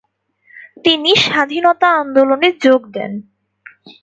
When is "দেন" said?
2.93-3.11